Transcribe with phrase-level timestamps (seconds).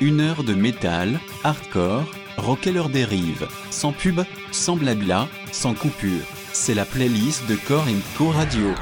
[0.00, 2.04] Une heure de métal, hardcore,
[2.36, 4.20] rocker leur dérive, sans pub,
[4.52, 6.22] sans blabla, sans coupure.
[6.52, 7.86] C'est la playlist de Core
[8.18, 8.74] Co Radio.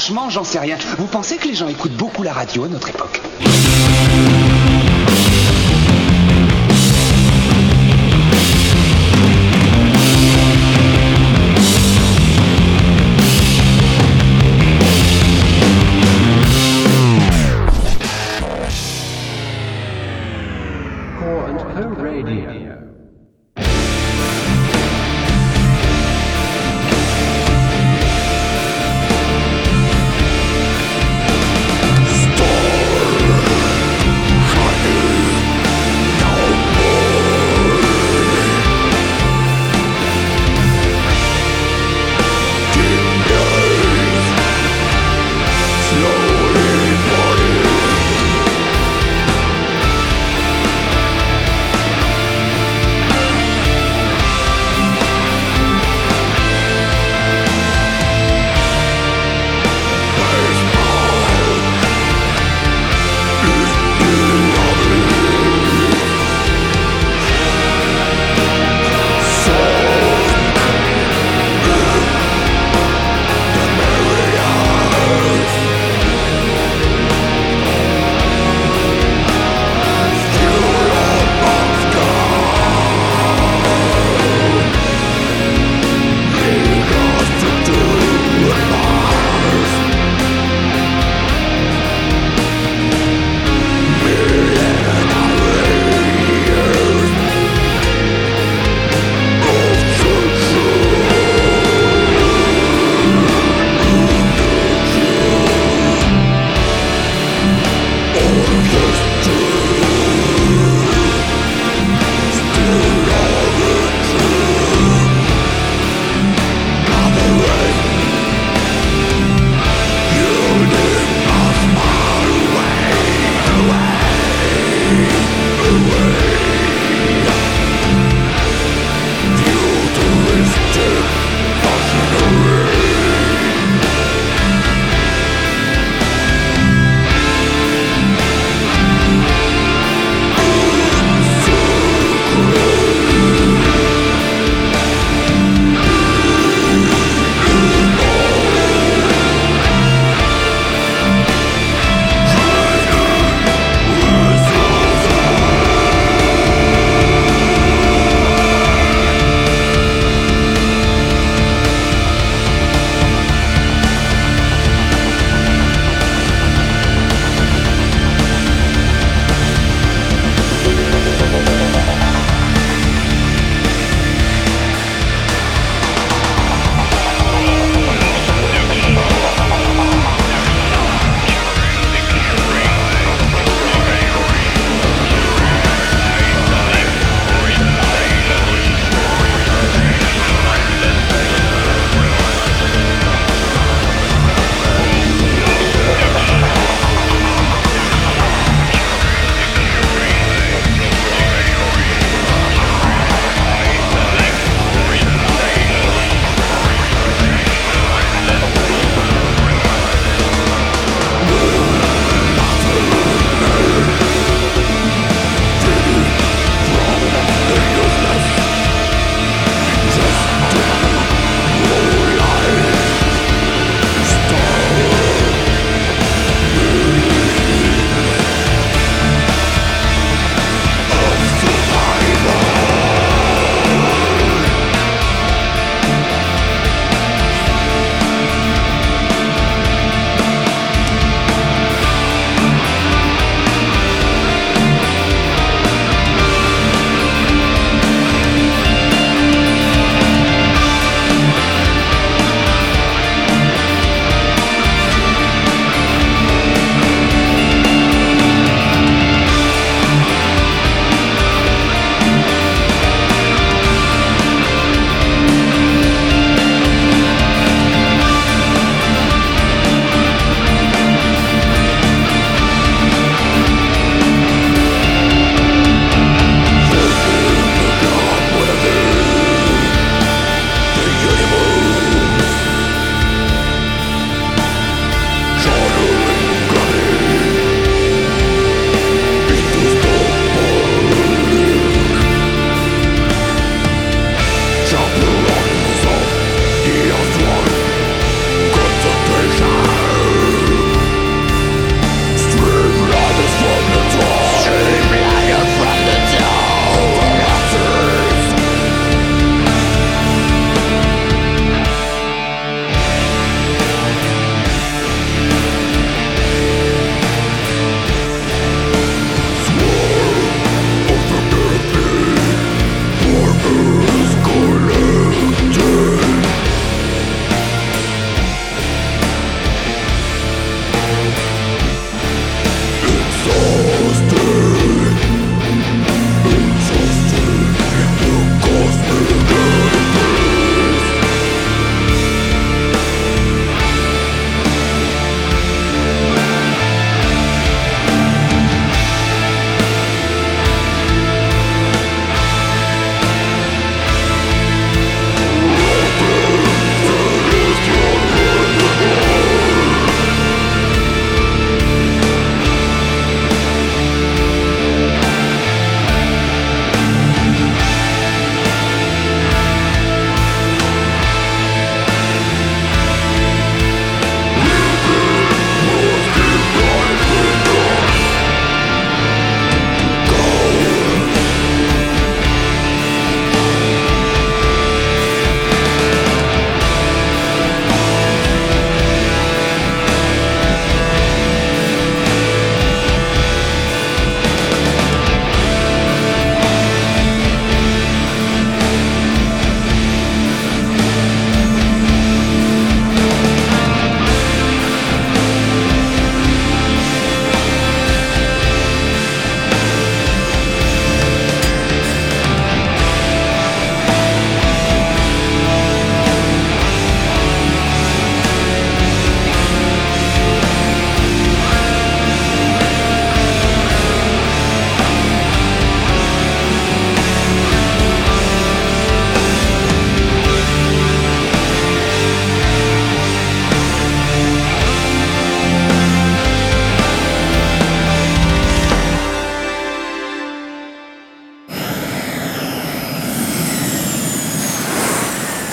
[0.00, 0.78] Franchement, j'en sais rien.
[0.96, 3.20] Vous pensez que les gens écoutent beaucoup la radio à notre époque?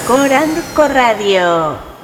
[0.08, 1.97] Coranco Radio.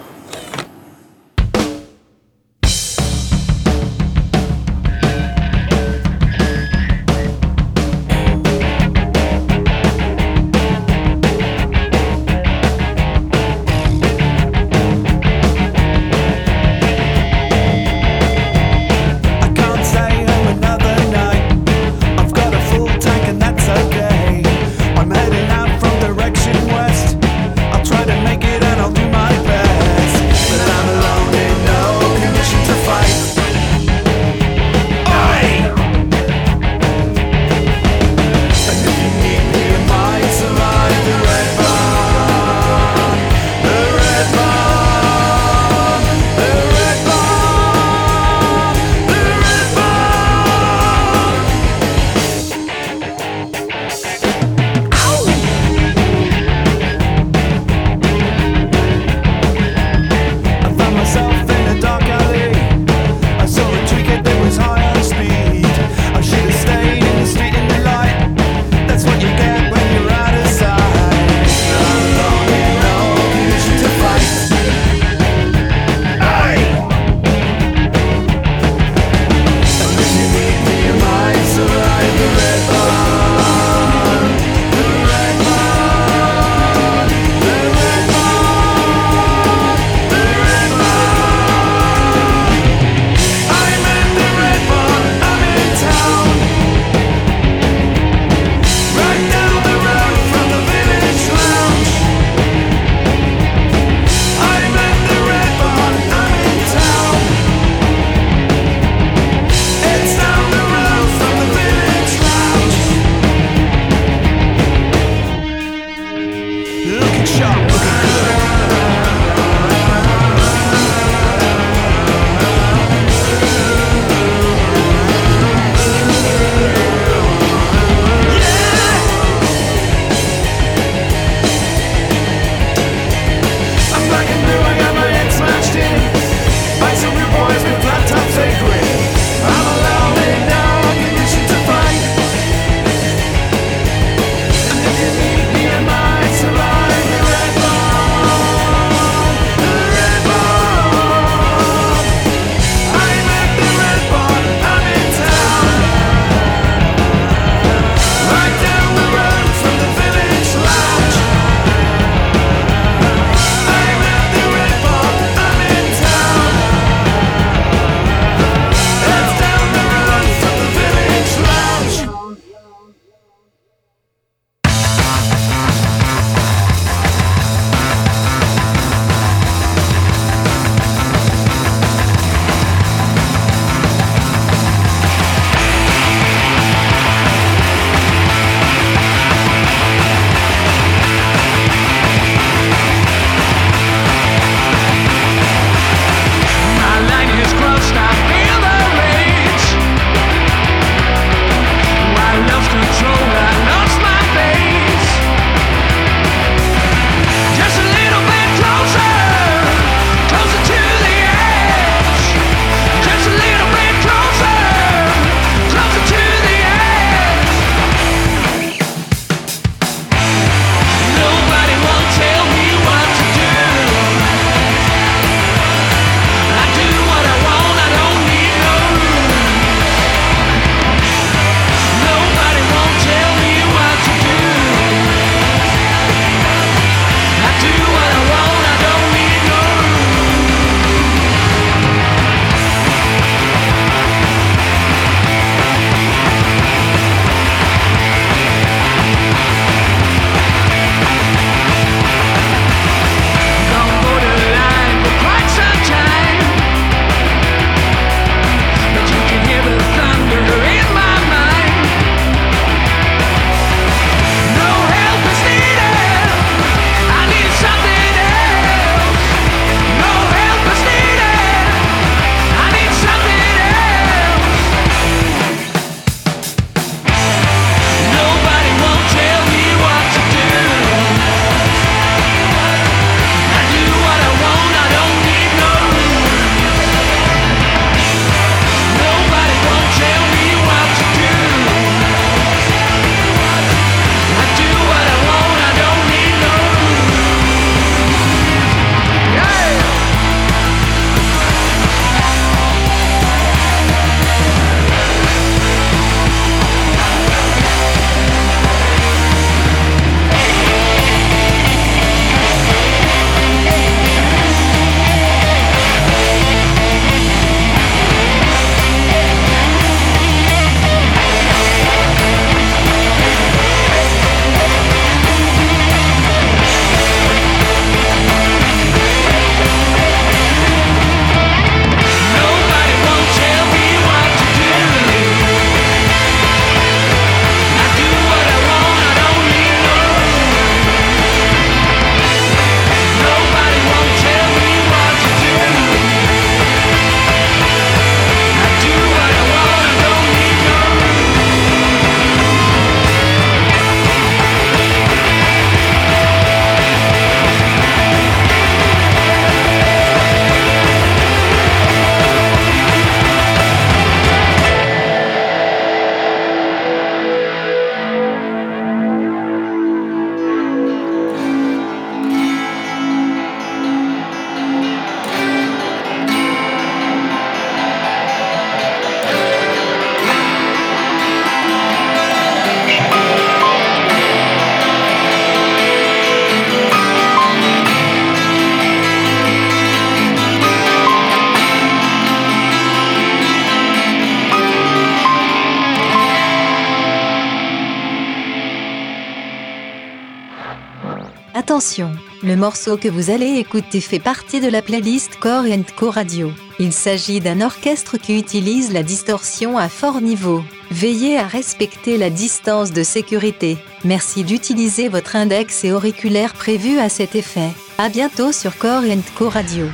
[402.44, 405.66] Le morceau que vous allez écouter fait partie de la playlist Core
[405.98, 406.52] Co Radio.
[406.80, 410.64] Il s'agit d'un orchestre qui utilise la distorsion à fort niveau.
[410.92, 413.78] Veillez à respecter la distance de sécurité.
[414.06, 417.72] Merci d'utiliser votre index et auriculaire prévu à cet effet.
[417.98, 419.04] À bientôt sur Core
[419.36, 419.88] Co Radio.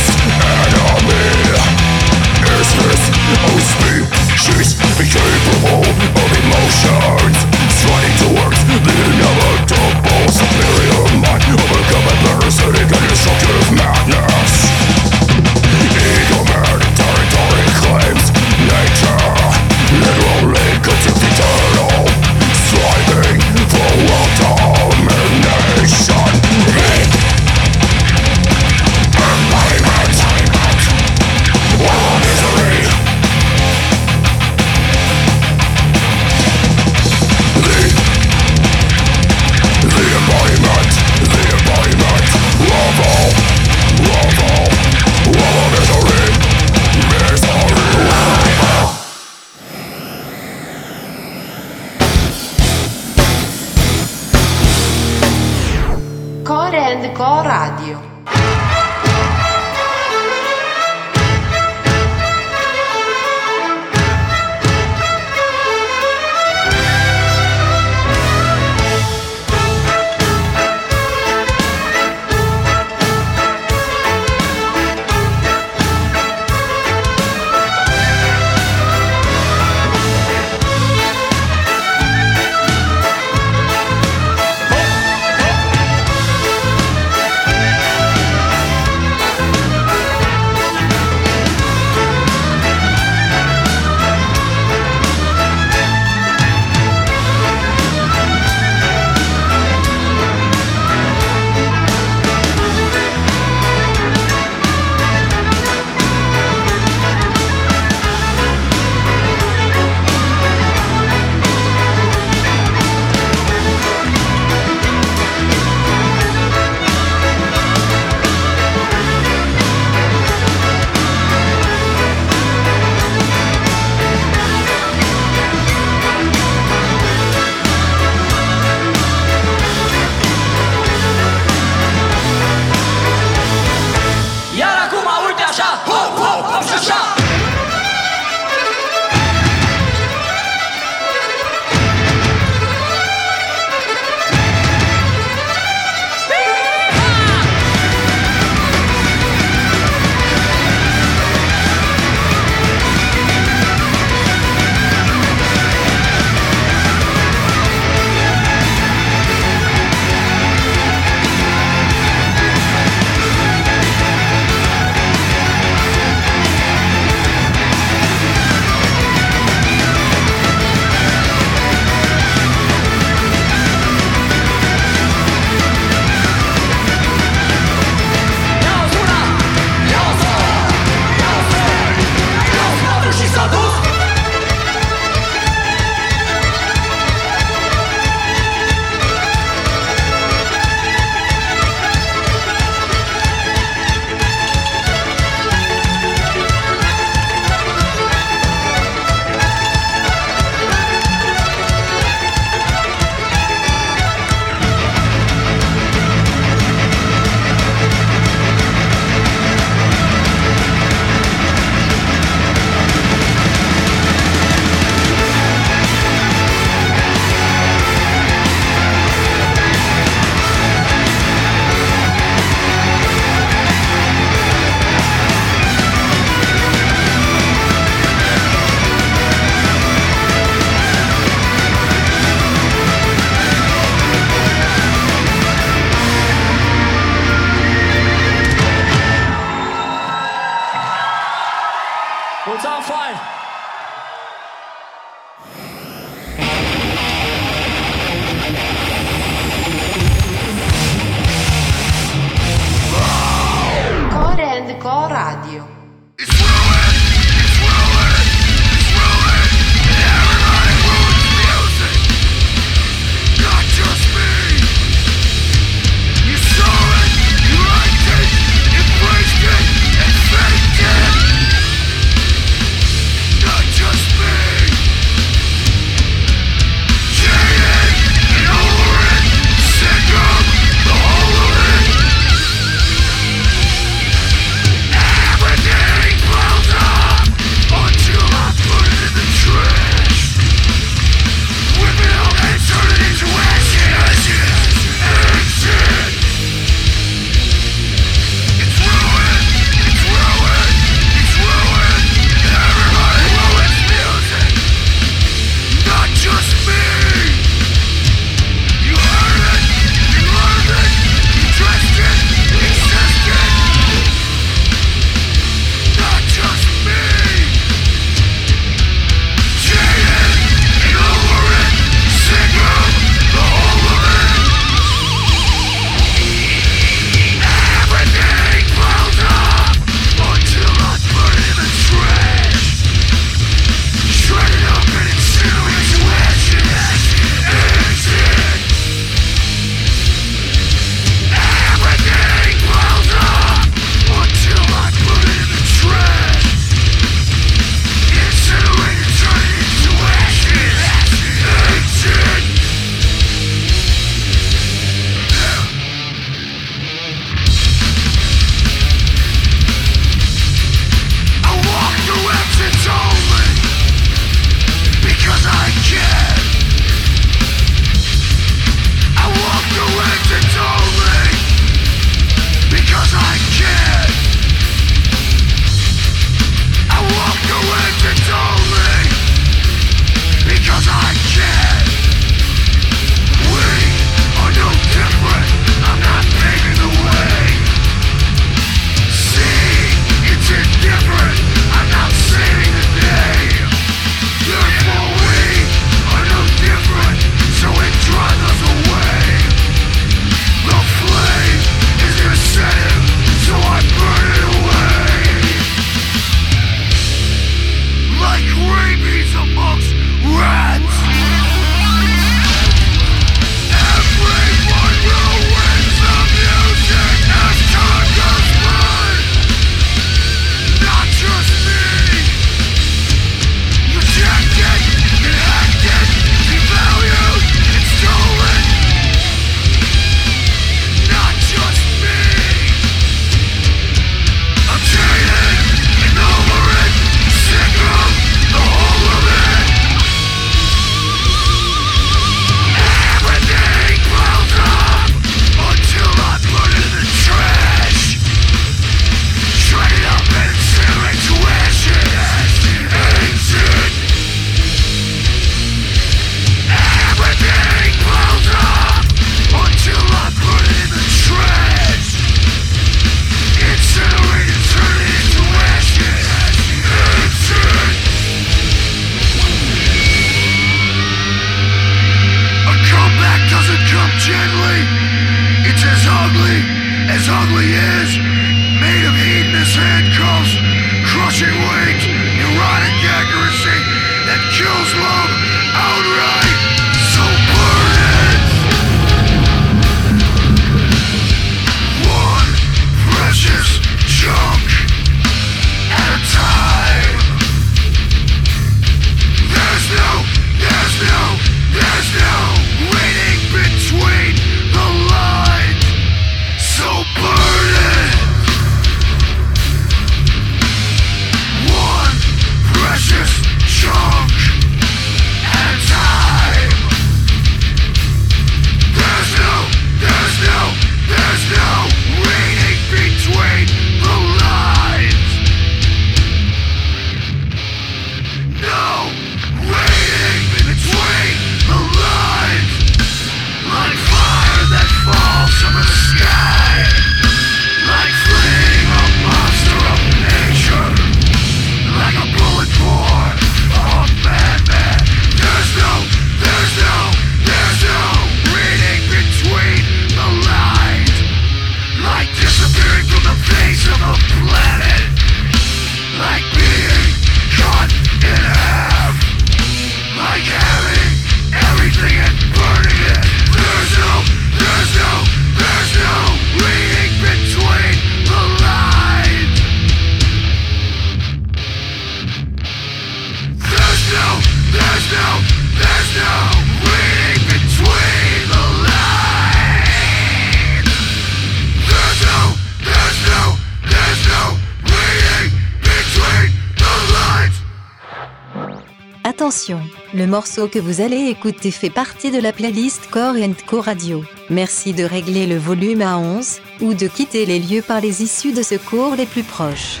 [590.40, 593.34] morceau que vous allez écouter fait partie de la playlist Core
[593.66, 594.24] Co Radio.
[594.48, 598.54] Merci de régler le volume à 11 ou de quitter les lieux par les issues
[598.54, 600.00] de secours les plus proches.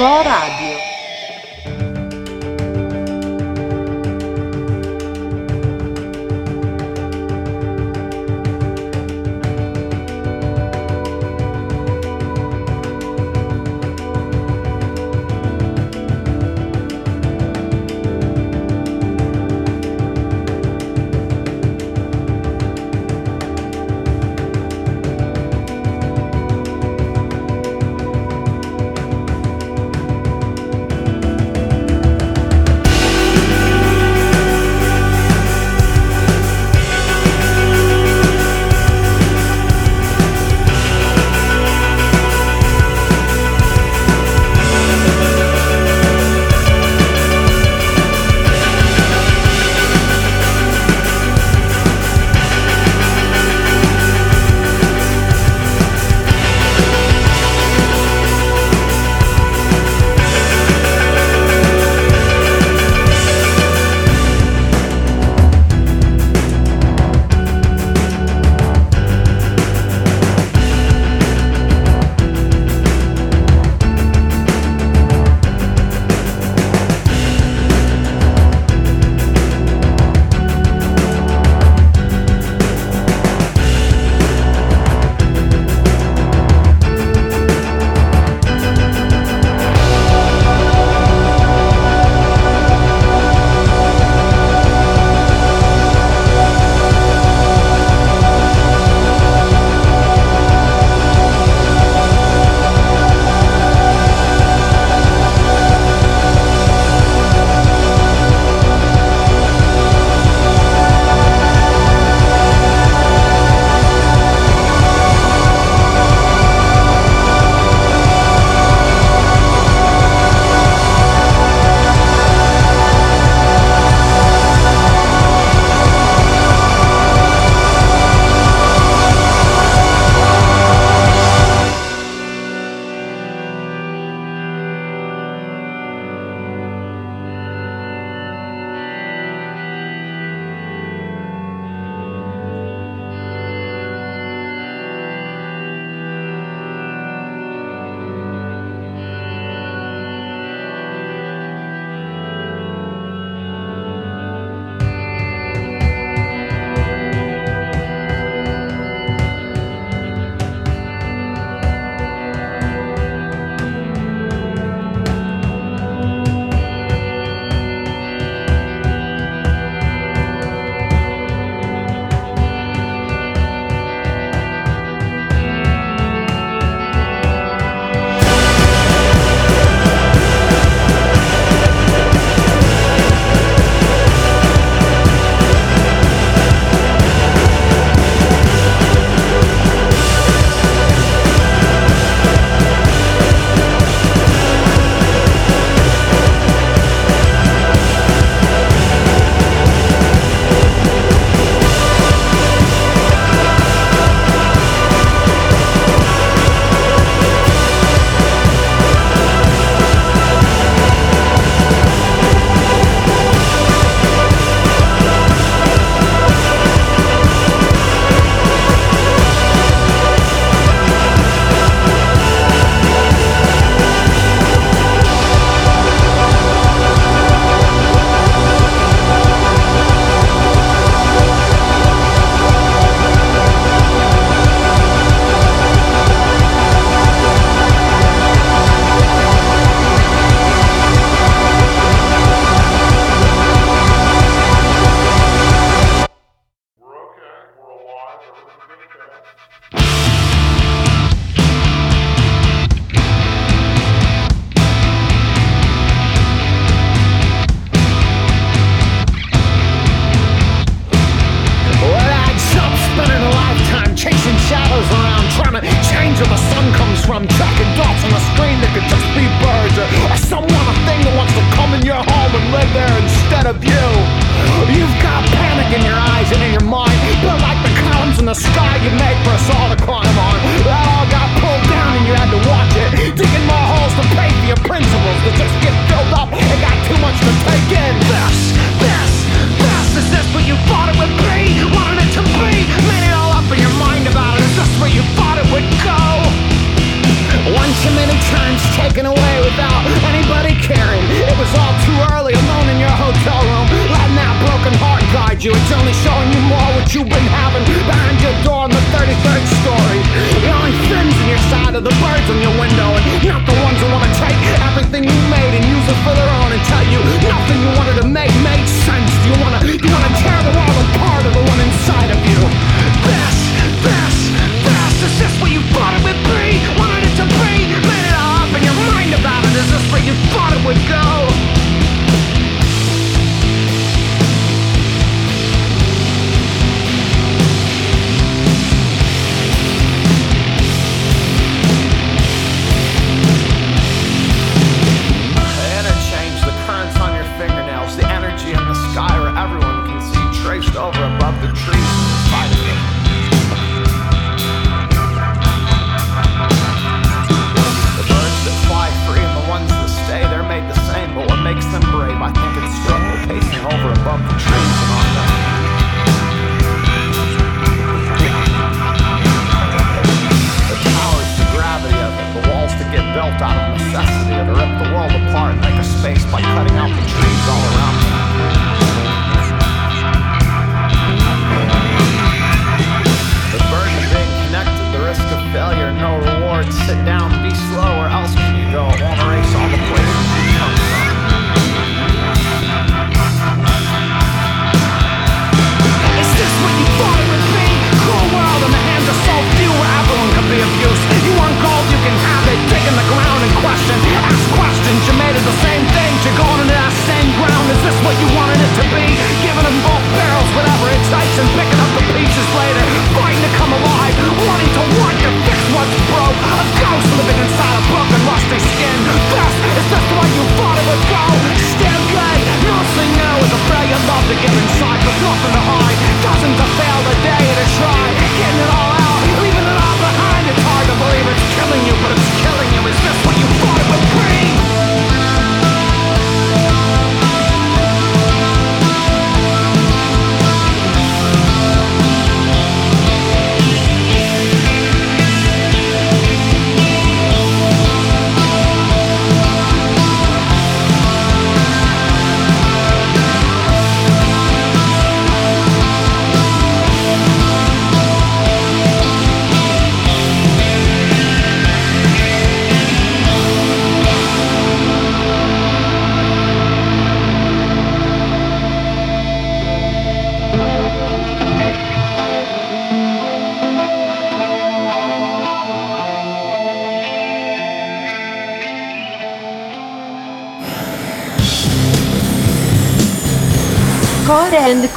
[0.00, 0.49] Core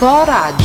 [0.03, 0.62] Core and Co Radio.